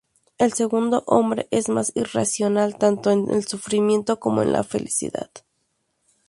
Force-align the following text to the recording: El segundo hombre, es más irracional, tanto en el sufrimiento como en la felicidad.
El 0.39 0.53
segundo 0.53 1.03
hombre, 1.05 1.47
es 1.51 1.69
más 1.69 1.91
irracional, 1.93 2.75
tanto 2.79 3.11
en 3.11 3.29
el 3.29 3.45
sufrimiento 3.47 4.19
como 4.19 4.41
en 4.41 4.51
la 4.51 4.63
felicidad. 4.63 5.29